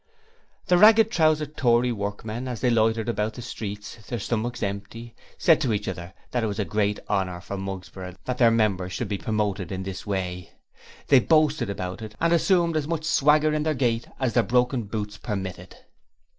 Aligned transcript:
The 0.65 0.79
ragged 0.79 1.11
trousered 1.11 1.55
Tory 1.55 1.91
workmen 1.91 2.47
as 2.47 2.61
they 2.61 2.71
loitered 2.71 3.07
about 3.07 3.35
the 3.35 3.43
streets, 3.43 3.97
their 4.07 4.17
stomachs 4.17 4.63
empty, 4.63 5.13
said 5.37 5.61
to 5.61 5.73
each 5.73 5.87
other 5.87 6.15
that 6.31 6.41
it 6.43 6.47
was 6.47 6.57
a 6.57 6.65
great 6.65 6.99
honour 7.07 7.39
for 7.39 7.55
Mugsborough 7.55 8.15
that 8.25 8.39
their 8.39 8.49
Member 8.49 8.89
should 8.89 9.07
be 9.07 9.19
promoted 9.19 9.71
in 9.71 9.83
this 9.83 10.03
way. 10.03 10.53
They 11.09 11.19
boasted 11.19 11.69
about 11.69 12.01
it 12.01 12.15
and 12.19 12.33
assumed 12.33 12.75
as 12.75 12.87
much 12.87 13.03
swagger 13.05 13.53
in 13.53 13.61
their 13.61 13.75
gait 13.75 14.07
as 14.19 14.33
their 14.33 14.41
broken 14.41 14.85
boots 14.85 15.19
permitted. 15.19 15.77